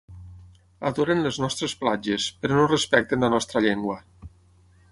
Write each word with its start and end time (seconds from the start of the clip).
Adoren 0.89 1.19
les 1.25 1.37
nostres 1.43 1.75
platges 1.83 2.25
però 2.45 2.57
no 2.61 2.65
respecten 2.73 3.27
la 3.27 3.29
nostra 3.35 3.63
llengua. 3.67 3.99